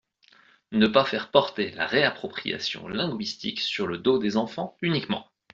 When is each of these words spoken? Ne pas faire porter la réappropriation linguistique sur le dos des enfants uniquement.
Ne 0.71 0.87
pas 0.87 1.05
faire 1.05 1.29
porter 1.29 1.69
la 1.73 1.85
réappropriation 1.85 2.87
linguistique 2.87 3.59
sur 3.59 3.85
le 3.85 3.99
dos 3.99 4.17
des 4.17 4.35
enfants 4.35 4.75
uniquement. 4.81 5.27